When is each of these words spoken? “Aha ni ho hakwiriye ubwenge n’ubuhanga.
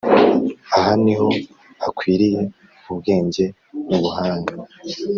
“Aha 0.77 0.93
ni 1.03 1.13
ho 1.19 1.29
hakwiriye 1.83 2.41
ubwenge 2.91 3.45
n’ubuhanga. 3.87 4.53